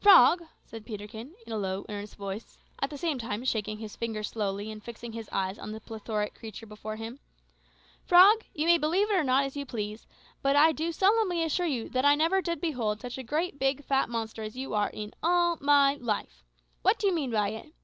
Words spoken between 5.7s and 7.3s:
the plethoric creature before him